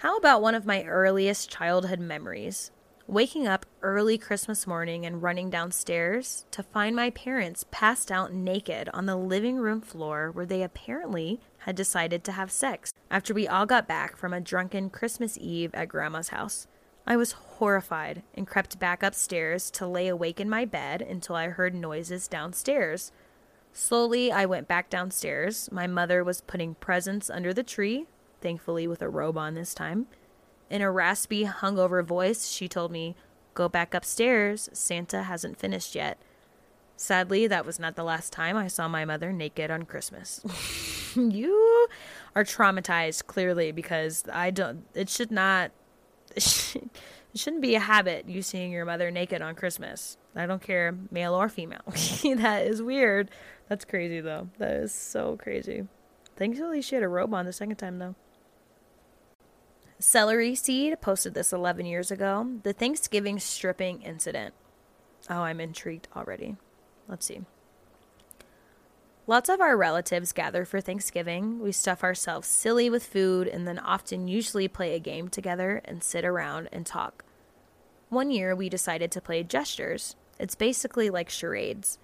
[0.00, 2.70] How about one of my earliest childhood memories?
[3.06, 8.90] Waking up early Christmas morning and running downstairs to find my parents passed out naked
[8.92, 13.48] on the living room floor where they apparently had decided to have sex after we
[13.48, 16.66] all got back from a drunken Christmas Eve at Grandma's house.
[17.06, 21.48] I was horrified and crept back upstairs to lay awake in my bed until I
[21.48, 23.12] heard noises downstairs.
[23.72, 25.68] Slowly, I went back downstairs.
[25.70, 28.06] My mother was putting presents under the tree,
[28.40, 30.06] thankfully with a robe on this time.
[30.68, 33.14] In a raspy, hungover voice, she told me,
[33.54, 34.68] Go back upstairs.
[34.72, 36.18] Santa hasn't finished yet.
[36.96, 40.40] Sadly, that was not the last time I saw my mother naked on Christmas.
[41.14, 41.88] you
[42.34, 45.70] are traumatized, clearly, because I don't, it should not
[46.36, 46.90] it
[47.34, 50.16] shouldn't be a habit you seeing your mother naked on Christmas.
[50.34, 51.82] I don't care, male or female.
[51.86, 53.30] that is weird.
[53.68, 54.48] That's crazy though.
[54.58, 55.86] That is so crazy.
[56.36, 58.14] Thankfully, she had a robe on the second time though.
[59.98, 62.58] Celery Seed posted this 11 years ago.
[62.62, 64.54] The Thanksgiving stripping incident.
[65.30, 66.56] Oh, I'm intrigued already.
[67.08, 67.40] Let's see.
[69.28, 71.58] Lots of our relatives gather for Thanksgiving.
[71.58, 76.04] We stuff ourselves silly with food and then often usually play a game together and
[76.04, 77.24] sit around and talk.
[78.08, 80.14] One year we decided to play gestures.
[80.38, 81.98] It's basically like charades.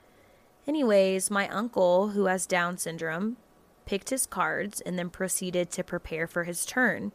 [0.66, 3.36] Anyways, my uncle, who has Down syndrome,
[3.86, 7.12] picked his cards and then proceeded to prepare for his turn.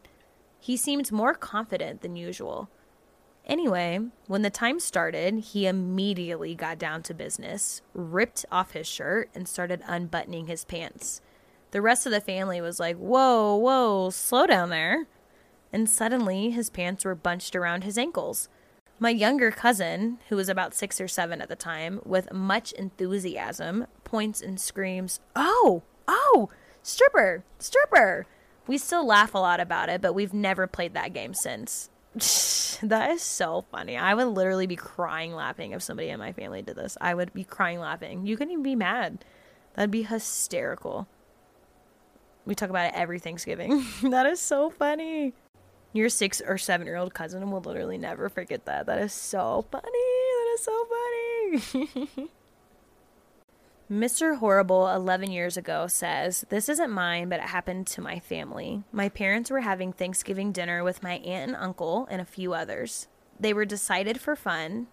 [0.58, 2.70] He seemed more confident than usual.
[3.48, 9.30] Anyway, when the time started, he immediately got down to business, ripped off his shirt,
[9.34, 11.22] and started unbuttoning his pants.
[11.70, 15.06] The rest of the family was like, Whoa, whoa, slow down there.
[15.72, 18.48] And suddenly his pants were bunched around his ankles.
[18.98, 23.86] My younger cousin, who was about six or seven at the time, with much enthusiasm,
[24.04, 26.50] points and screams, Oh, oh,
[26.82, 28.26] stripper, stripper.
[28.66, 31.88] We still laugh a lot about it, but we've never played that game since.
[32.82, 33.96] that is so funny.
[33.96, 36.96] I would literally be crying laughing if somebody in my family did this.
[37.00, 38.26] I would be crying laughing.
[38.26, 39.24] You couldn't even be mad.
[39.74, 41.06] That'd be hysterical.
[42.44, 43.84] We talk about it every Thanksgiving.
[44.02, 45.34] that is so funny.
[45.92, 48.86] Your six or seven year old cousin will literally never forget that.
[48.86, 49.84] That is so funny.
[49.84, 50.86] That is so
[52.14, 52.30] funny.
[53.90, 54.36] Mr.
[54.36, 58.82] Horrible, 11 years ago, says, This isn't mine, but it happened to my family.
[58.92, 63.08] My parents were having Thanksgiving dinner with my aunt and uncle and a few others.
[63.40, 64.88] They were decided for fun.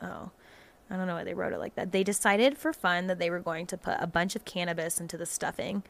[0.00, 0.30] Oh,
[0.88, 1.92] I don't know why they wrote it like that.
[1.92, 5.18] They decided for fun that they were going to put a bunch of cannabis into
[5.18, 5.82] the stuffing.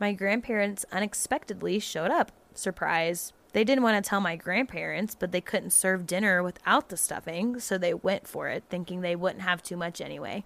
[0.00, 2.32] My grandparents unexpectedly showed up.
[2.54, 3.32] Surprise.
[3.52, 7.58] They didn't want to tell my grandparents, but they couldn't serve dinner without the stuffing,
[7.58, 10.44] so they went for it, thinking they wouldn't have too much anyway.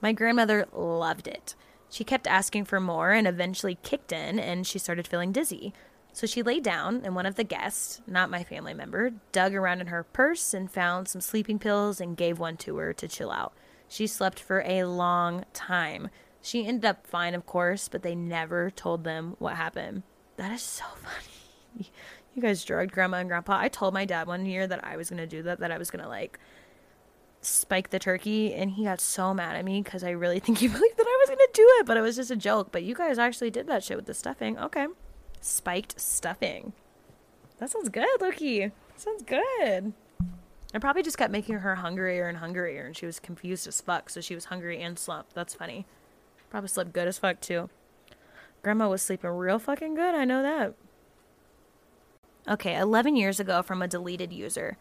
[0.00, 1.54] My grandmother loved it.
[1.90, 5.72] She kept asking for more and eventually kicked in, and she started feeling dizzy.
[6.12, 9.80] So she lay down, and one of the guests, not my family member, dug around
[9.80, 13.30] in her purse and found some sleeping pills and gave one to her to chill
[13.30, 13.52] out.
[13.88, 16.10] She slept for a long time.
[16.42, 20.02] She ended up fine, of course, but they never told them what happened.
[20.36, 20.84] That is so
[21.74, 21.90] funny.
[22.40, 23.58] You guys drugged grandma and grandpa.
[23.58, 25.90] I told my dad one year that I was to do that, that I was
[25.90, 26.38] to like
[27.42, 30.68] spike the turkey, and he got so mad at me because I really think he
[30.68, 32.68] believed that I was to do it, but it was just a joke.
[32.72, 34.58] But you guys actually did that shit with the stuffing.
[34.58, 34.86] Okay
[35.40, 36.72] spiked stuffing.
[37.58, 38.70] That sounds good, Loki.
[38.96, 39.92] Sounds good.
[40.72, 44.08] I probably just kept making her hungrier and hungrier, and she was confused as fuck,
[44.08, 45.34] so she was hungry and slumped.
[45.34, 45.86] That's funny.
[46.48, 47.68] Probably slept good as fuck, too.
[48.62, 50.74] Grandma was sleeping real fucking good, I know that.
[52.48, 54.78] Okay, 11 years ago from a deleted user.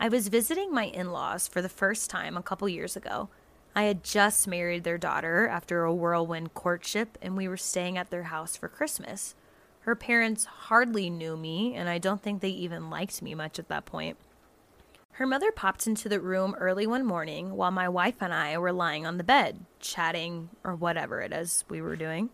[0.00, 3.28] I was visiting my in laws for the first time a couple years ago.
[3.76, 8.10] I had just married their daughter after a whirlwind courtship, and we were staying at
[8.10, 9.34] their house for Christmas.
[9.80, 13.68] Her parents hardly knew me, and I don't think they even liked me much at
[13.68, 14.16] that point.
[15.12, 18.72] Her mother popped into the room early one morning while my wife and I were
[18.72, 22.30] lying on the bed, chatting or whatever it is we were doing.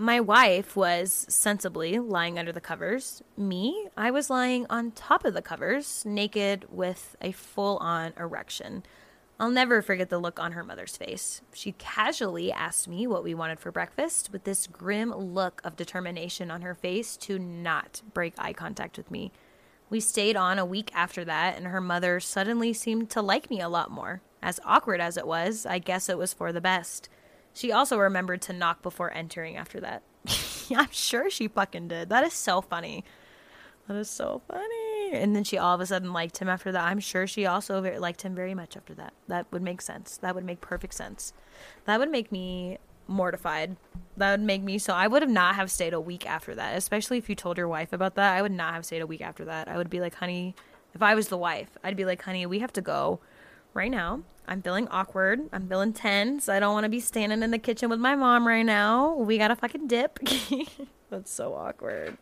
[0.00, 3.22] My wife was sensibly lying under the covers.
[3.36, 8.82] Me, I was lying on top of the covers, naked with a full on erection.
[9.38, 11.42] I'll never forget the look on her mother's face.
[11.52, 16.50] She casually asked me what we wanted for breakfast with this grim look of determination
[16.50, 19.32] on her face to not break eye contact with me.
[19.90, 23.60] We stayed on a week after that, and her mother suddenly seemed to like me
[23.60, 24.22] a lot more.
[24.42, 27.10] As awkward as it was, I guess it was for the best.
[27.54, 30.02] She also remembered to knock before entering after that.
[30.76, 32.08] I'm sure she fucking did.
[32.08, 33.04] That is so funny.
[33.88, 35.12] That is so funny.
[35.12, 36.84] And then she all of a sudden liked him after that.
[36.84, 39.12] I'm sure she also very, liked him very much after that.
[39.26, 40.16] That would make sense.
[40.18, 41.32] That would make perfect sense.
[41.86, 43.76] That would make me mortified.
[44.16, 46.76] That would make me so I would have not have stayed a week after that.
[46.76, 48.36] Especially if you told your wife about that.
[48.36, 49.66] I would not have stayed a week after that.
[49.66, 50.54] I would be like, honey,
[50.94, 53.20] if I was the wife, I'd be like, honey, we have to go
[53.74, 54.22] right now.
[54.46, 55.48] I'm feeling awkward.
[55.52, 56.48] I'm feeling tense.
[56.48, 59.14] I don't want to be standing in the kitchen with my mom right now.
[59.14, 60.18] We got to fucking dip.
[61.10, 62.16] That's so awkward.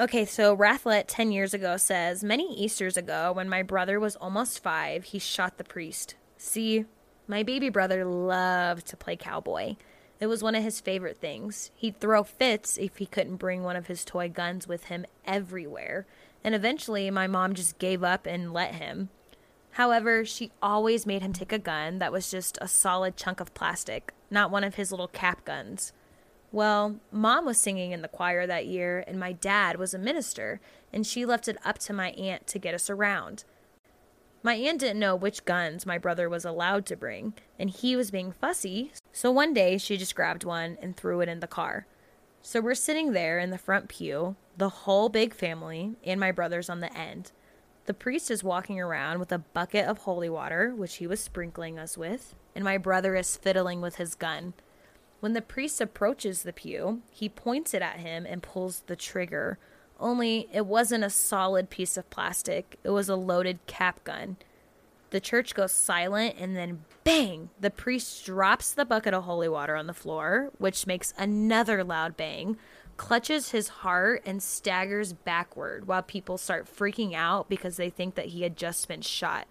[0.00, 4.62] Okay, so Rathlet 10 years ago says Many Easters ago, when my brother was almost
[4.62, 6.14] five, he shot the priest.
[6.38, 6.86] See,
[7.28, 9.76] my baby brother loved to play cowboy.
[10.18, 11.70] It was one of his favorite things.
[11.74, 16.06] He'd throw fits if he couldn't bring one of his toy guns with him everywhere.
[16.42, 19.10] And eventually, my mom just gave up and let him.
[19.72, 23.54] However, she always made him take a gun that was just a solid chunk of
[23.54, 25.92] plastic, not one of his little cap guns.
[26.50, 30.60] Well, mom was singing in the choir that year, and my dad was a minister,
[30.92, 33.44] and she left it up to my aunt to get us around.
[34.42, 38.10] My aunt didn't know which guns my brother was allowed to bring, and he was
[38.10, 41.86] being fussy, so one day she just grabbed one and threw it in the car.
[42.42, 46.68] So we're sitting there in the front pew, the whole big family, and my brother's
[46.68, 47.32] on the end.
[47.86, 51.78] The priest is walking around with a bucket of holy water, which he was sprinkling
[51.78, 54.54] us with, and my brother is fiddling with his gun.
[55.18, 59.58] When the priest approaches the pew, he points it at him and pulls the trigger.
[59.98, 64.36] Only it wasn't a solid piece of plastic, it was a loaded cap gun.
[65.10, 67.50] The church goes silent, and then bang!
[67.60, 72.16] The priest drops the bucket of holy water on the floor, which makes another loud
[72.16, 72.56] bang,
[73.02, 78.26] clutches his heart, and staggers backward while people start freaking out because they think that
[78.26, 79.46] he had just been shot.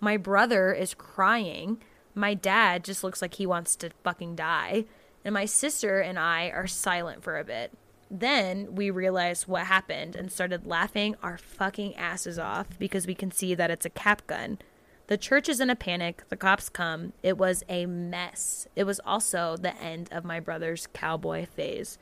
[0.00, 1.82] My brother is crying.
[2.14, 4.84] My dad just looks like he wants to fucking die
[5.24, 7.72] and my sister and I are silent for a bit.
[8.10, 13.30] Then we realize what happened and started laughing our fucking asses off because we can
[13.30, 14.58] see that it's a cap gun.
[15.06, 16.22] The church is in a panic.
[16.28, 17.12] The cops come.
[17.22, 18.66] It was a mess.
[18.76, 21.98] It was also the end of my brother's cowboy phase.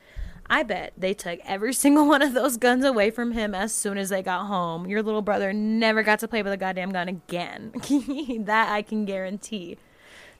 [0.51, 3.97] I bet they took every single one of those guns away from him as soon
[3.97, 4.85] as they got home.
[4.85, 7.71] Your little brother never got to play with a goddamn gun again.
[8.45, 9.77] that I can guarantee.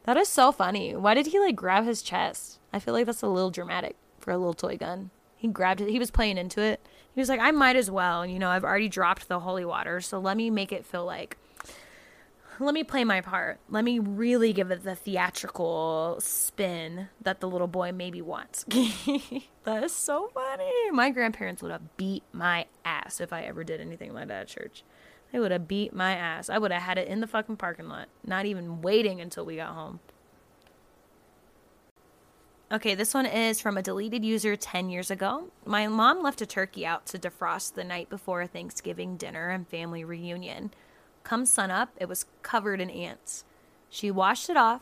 [0.04, 0.96] That is so funny.
[0.98, 2.60] Why did he like grab his chest?
[2.74, 5.12] I feel like that's a little dramatic for a little toy gun.
[5.38, 5.90] He grabbed it.
[5.90, 6.86] He was playing into it.
[7.16, 8.26] He was like, I might as well.
[8.26, 11.38] You know, I've already dropped the holy water, so let me make it feel like.
[12.62, 13.60] Let me play my part.
[13.70, 18.66] Let me really give it the theatrical spin that the little boy maybe wants.
[19.64, 20.70] that is so funny.
[20.92, 24.48] My grandparents would have beat my ass if I ever did anything like that at
[24.48, 24.84] church.
[25.32, 26.52] They would have beat my ass.
[26.52, 29.56] I would have had it in the fucking parking lot, not even waiting until we
[29.56, 30.00] got home.
[32.72, 35.46] Okay, this one is from a deleted user 10 years ago.
[35.66, 39.68] My mom left a turkey out to defrost the night before a Thanksgiving dinner and
[39.68, 40.72] family reunion.
[41.24, 43.44] Come sunup, it was covered in ants.
[43.90, 44.82] She washed it off,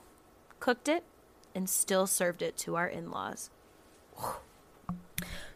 [0.59, 1.03] cooked it,
[1.55, 3.49] and still served it to our in laws.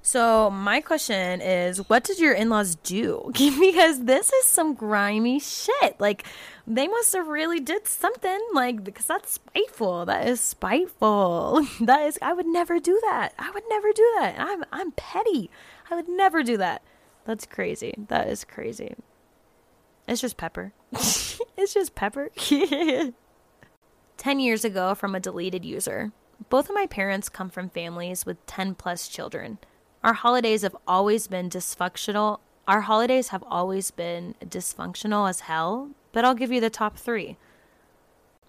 [0.06, 3.32] So, my question is what did your in laws do?
[3.34, 5.98] because this is some grimy shit.
[5.98, 6.26] Like,
[6.68, 10.06] they must have really did something, like, because that's spiteful.
[10.06, 11.66] That is spiteful.
[11.82, 13.34] that is, I would never do that.
[13.40, 14.36] I would never do that.
[14.38, 15.50] I'm, I'm petty.
[15.90, 16.82] I would never do that.
[17.24, 17.94] That's crazy.
[18.10, 18.96] That is crazy.
[20.08, 20.74] It's just pepper.
[20.91, 22.30] it's just pepper.
[24.18, 26.12] 10 years ago from a deleted user.
[26.49, 29.60] Both of my parents come from families with 10 plus children.
[30.04, 32.39] Our holidays have always been dysfunctional.
[32.68, 37.38] Our holidays have always been dysfunctional as hell, but I'll give you the top three.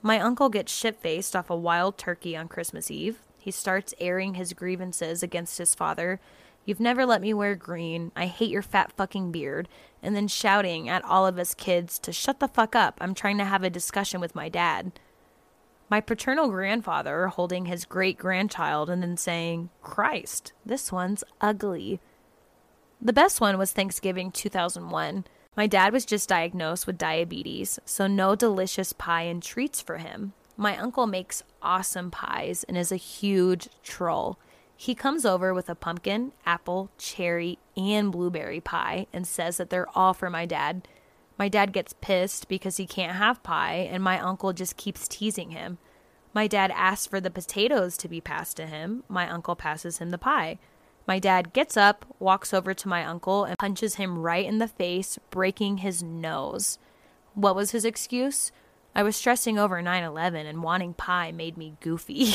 [0.02, 3.20] My uncle gets shit faced off a wild turkey on Christmas Eve.
[3.38, 6.20] He starts airing his grievances against his father.
[6.64, 8.12] You've never let me wear green.
[8.16, 9.68] I hate your fat fucking beard.
[10.02, 12.98] And then shouting at all of us kids to shut the fuck up.
[13.00, 14.92] I'm trying to have a discussion with my dad
[15.90, 22.00] my paternal grandfather holding his great grandchild and then saying, Christ, this one's ugly.
[23.00, 25.24] The best one was Thanksgiving 2001.
[25.56, 30.32] My dad was just diagnosed with diabetes, so no delicious pie and treats for him.
[30.56, 34.38] My uncle makes awesome pies and is a huge troll.
[34.76, 39.88] He comes over with a pumpkin, apple, cherry, and blueberry pie and says that they're
[39.96, 40.88] all for my dad.
[41.38, 45.50] My dad gets pissed because he can't have pie, and my uncle just keeps teasing
[45.50, 45.78] him.
[46.32, 49.04] My dad asks for the potatoes to be passed to him.
[49.08, 50.58] My uncle passes him the pie.
[51.06, 54.68] My dad gets up, walks over to my uncle, and punches him right in the
[54.68, 56.78] face, breaking his nose.
[57.34, 58.52] What was his excuse?
[58.94, 62.34] I was stressing over 9 11 and wanting pie made me goofy.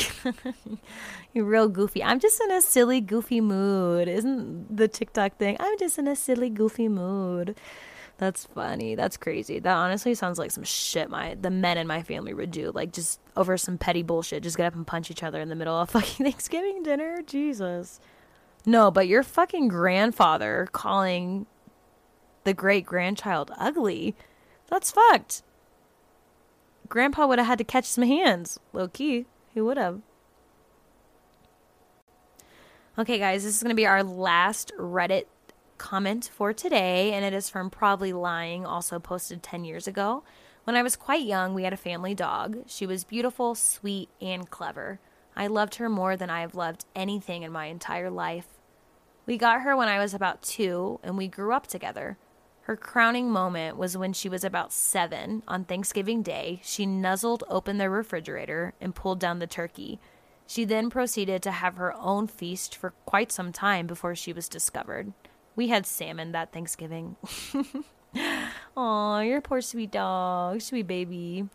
[1.32, 2.04] You're real goofy.
[2.04, 4.08] I'm just in a silly, goofy mood.
[4.08, 5.56] Isn't the TikTok thing?
[5.58, 7.56] I'm just in a silly, goofy mood.
[8.18, 8.94] That's funny.
[8.94, 9.60] That's crazy.
[9.60, 12.70] That honestly sounds like some shit my the men in my family would do.
[12.74, 15.54] Like just over some petty bullshit, just get up and punch each other in the
[15.54, 17.22] middle of fucking Thanksgiving dinner.
[17.22, 17.98] Jesus.
[18.66, 21.46] No, but your fucking grandfather calling
[22.44, 24.14] the great grandchild ugly.
[24.66, 25.42] That's fucked.
[26.90, 28.58] Grandpa would have had to catch some hands.
[28.72, 29.26] Low key.
[29.54, 30.00] He would have.
[32.98, 35.24] Okay, guys, this is going to be our last Reddit
[35.78, 40.24] comment for today, and it is from Probably Lying, also posted 10 years ago.
[40.64, 42.64] When I was quite young, we had a family dog.
[42.66, 44.98] She was beautiful, sweet, and clever.
[45.36, 48.58] I loved her more than I have loved anything in my entire life.
[49.26, 52.18] We got her when I was about two, and we grew up together.
[52.70, 56.60] Her crowning moment was when she was about seven on Thanksgiving Day.
[56.62, 59.98] She nuzzled open the refrigerator and pulled down the turkey.
[60.46, 64.48] She then proceeded to have her own feast for quite some time before she was
[64.48, 65.12] discovered.
[65.56, 67.16] We had salmon that Thanksgiving.
[68.76, 71.48] Aw, your poor sweet dog, sweet baby.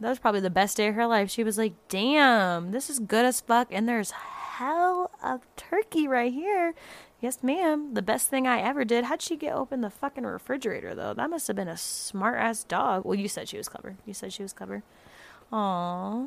[0.00, 1.28] That was probably the best day of her life.
[1.28, 3.68] She was like, damn, this is good as fuck.
[3.70, 6.74] And there's hell of turkey right here.
[7.24, 7.94] Yes, ma'am.
[7.94, 9.06] The best thing I ever did.
[9.06, 11.14] How'd she get open the fucking refrigerator, though?
[11.14, 13.06] That must have been a smart ass dog.
[13.06, 13.96] Well, you said she was clever.
[14.04, 14.82] You said she was clever.
[15.50, 16.26] Aw.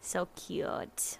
[0.00, 1.18] So cute.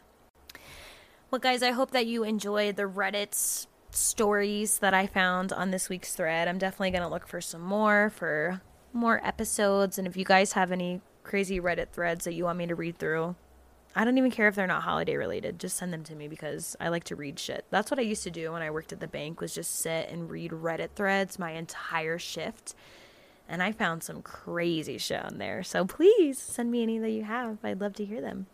[1.32, 5.88] Well, guys, I hope that you enjoyed the Reddit stories that I found on this
[5.88, 6.46] week's thread.
[6.46, 9.98] I'm definitely going to look for some more for more episodes.
[9.98, 12.96] And if you guys have any crazy Reddit threads that you want me to read
[12.96, 13.34] through,
[13.94, 15.58] I don't even care if they're not holiday related.
[15.58, 17.64] Just send them to me because I like to read shit.
[17.70, 20.08] That's what I used to do when I worked at the bank was just sit
[20.08, 22.74] and read Reddit threads my entire shift.
[23.48, 25.62] And I found some crazy shit on there.
[25.62, 27.58] So please send me any that you have.
[27.64, 28.46] I'd love to hear them.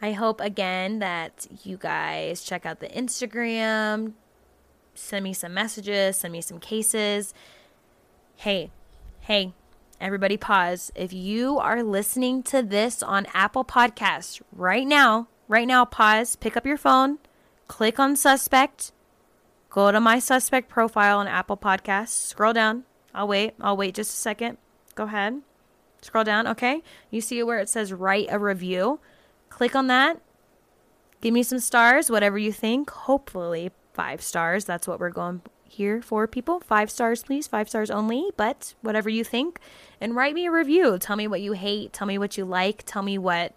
[0.00, 4.12] I hope again that you guys check out the Instagram,
[4.94, 7.34] send me some messages, send me some cases.
[8.36, 8.70] Hey,
[9.20, 9.54] hey,
[10.00, 10.90] everybody pause.
[10.94, 16.56] If you are listening to this on Apple Podcasts right now, right now, pause, pick
[16.56, 17.18] up your phone,
[17.66, 18.92] click on suspect,
[19.70, 22.84] go to my suspect profile on Apple Podcasts, scroll down.
[23.14, 23.54] I'll wait.
[23.60, 24.58] I'll wait just a second.
[24.94, 25.40] Go ahead.
[26.02, 26.46] Scroll down.
[26.46, 26.82] Okay.
[27.10, 29.00] You see where it says write a review.
[29.48, 30.20] Click on that.
[31.20, 32.90] Give me some stars, whatever you think.
[32.90, 34.64] Hopefully, five stars.
[34.64, 35.42] That's what we're going
[35.78, 36.58] here for, people.
[36.58, 37.46] Five stars, please.
[37.46, 39.60] Five stars only, but whatever you think.
[40.00, 40.98] And write me a review.
[40.98, 41.92] Tell me what you hate.
[41.92, 42.82] Tell me what you like.
[42.84, 43.54] Tell me what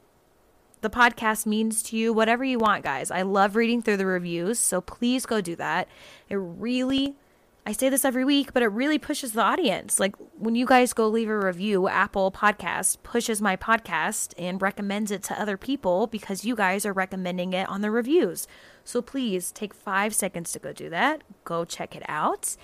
[0.81, 2.13] the podcast means to you.
[2.13, 3.09] Whatever you want, guys.
[3.09, 5.87] I love reading through the reviews, so please go do that.
[6.29, 7.15] It really
[7.63, 9.99] I say this every week, but it really pushes the audience.
[9.99, 15.11] Like when you guys go leave a review, Apple Podcast pushes my podcast and recommends
[15.11, 18.47] it to other people because you guys are recommending it on the reviews.
[18.83, 21.21] So please take five seconds to go do that.
[21.43, 22.55] Go check it out.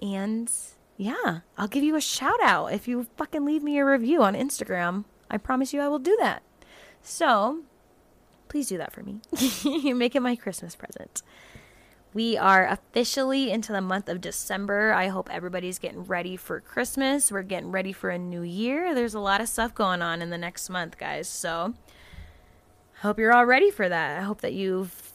[0.00, 0.50] And
[0.96, 4.34] yeah, I'll give you a shout out if you fucking leave me a review on
[4.34, 5.04] Instagram.
[5.30, 6.42] I promise you I will do that.
[7.02, 7.60] So
[8.48, 9.20] please do that for me.
[9.92, 11.22] Make it my Christmas present.
[12.14, 14.92] We are officially into the month of December.
[14.92, 17.30] I hope everybody's getting ready for Christmas.
[17.30, 18.94] We're getting ready for a new year.
[18.94, 21.28] There's a lot of stuff going on in the next month, guys.
[21.28, 21.74] So,
[22.96, 24.18] I hope you're all ready for that.
[24.18, 25.12] I hope that you've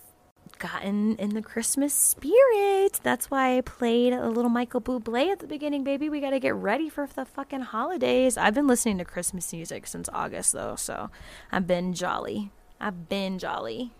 [0.61, 2.99] gotten in the Christmas spirit.
[3.01, 6.07] That's why I played a little Michael Bublé at the beginning, baby.
[6.07, 8.37] We got to get ready for the fucking holidays.
[8.37, 11.09] I've been listening to Christmas music since August, though, so
[11.51, 12.51] I've been jolly.
[12.79, 13.91] I've been jolly.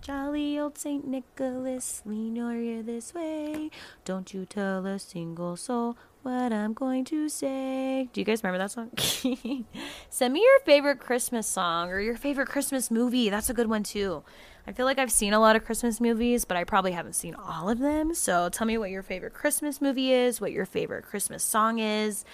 [0.00, 3.70] Jolly old Saint Nicholas, lean your ear this way.
[4.04, 8.08] Don't you tell a single soul what I'm going to say.
[8.12, 8.90] Do you guys remember that song?
[10.10, 13.28] Send me your favorite Christmas song or your favorite Christmas movie.
[13.28, 14.22] That's a good one too.
[14.68, 17.34] I feel like I've seen a lot of Christmas movies, but I probably haven't seen
[17.34, 18.12] all of them.
[18.12, 22.26] So tell me what your favorite Christmas movie is, what your favorite Christmas song is.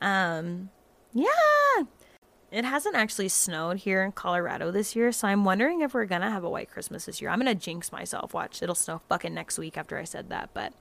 [0.00, 0.70] Um,
[1.12, 1.26] yeah,
[2.52, 6.30] it hasn't actually snowed here in Colorado this year, so I'm wondering if we're gonna
[6.30, 7.28] have a white Christmas this year.
[7.28, 8.32] I'm gonna jinx myself.
[8.32, 10.50] Watch, it'll snow fucking next week after I said that.
[10.54, 10.72] But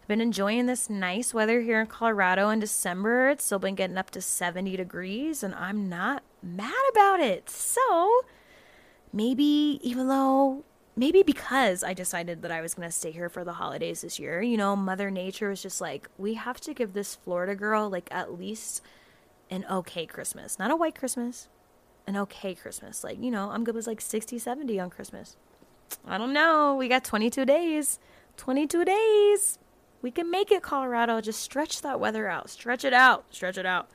[0.00, 3.30] I've been enjoying this nice weather here in Colorado in December.
[3.30, 7.50] It's still been getting up to 70 degrees, and I'm not mad about it.
[7.50, 8.20] So
[9.16, 10.62] maybe, even though
[10.94, 14.18] maybe because I decided that I was going to stay here for the holidays this
[14.18, 17.88] year, you know, Mother Nature was just like, we have to give this Florida girl
[17.88, 18.82] like at least
[19.50, 20.58] an okay Christmas.
[20.58, 21.48] Not a white Christmas,
[22.06, 23.02] an okay Christmas.
[23.02, 25.36] Like, you know, I'm good with like 60, 70 on Christmas.
[26.06, 26.76] I don't know.
[26.76, 27.98] We got 22 days.
[28.36, 29.58] 22 days.
[30.02, 31.20] We can make it, Colorado.
[31.20, 32.50] Just stretch that weather out.
[32.50, 33.24] Stretch it out.
[33.30, 33.88] Stretch it out.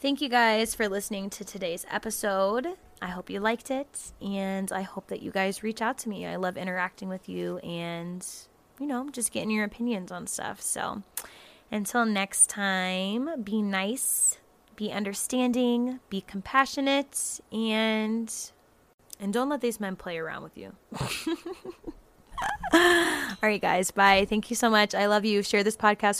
[0.00, 2.76] Thank you guys for listening to today's episode.
[3.02, 6.24] I hope you liked it, and I hope that you guys reach out to me.
[6.24, 8.24] I love interacting with you and,
[8.78, 10.62] you know, just getting your opinions on stuff.
[10.62, 11.02] So,
[11.72, 14.38] until next time, be nice,
[14.76, 18.32] be understanding, be compassionate, and
[19.18, 20.72] and don't let these men play around with you.
[22.72, 23.90] All right, guys.
[23.90, 24.26] Bye.
[24.28, 24.94] Thank you so much.
[24.94, 25.42] I love you.
[25.42, 26.10] Share this podcast